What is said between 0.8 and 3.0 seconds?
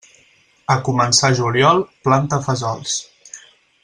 començar juliol, planta fesols.